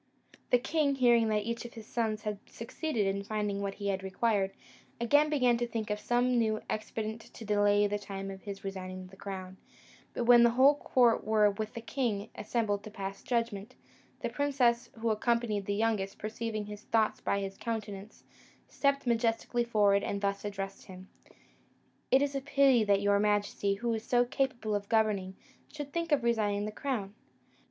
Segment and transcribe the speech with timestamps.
[0.49, 4.01] The king, hearing that each of his sons had succeeded in finding what he had
[4.01, 4.49] required,
[4.99, 9.05] again began to think of some new expedient to delay the time of his resigning
[9.05, 9.57] the crown;
[10.15, 13.75] but when the whole court were with the king assembled to pass judgment,
[14.21, 18.23] the princess who accompanied the youngest, perceiving his thoughts by his countenance,
[18.67, 21.09] stepped majestically forward and thus addressed him:
[22.09, 25.35] "It is a pity that your majesty, who is so capable of governing,
[25.71, 27.13] should think of resigning the crown!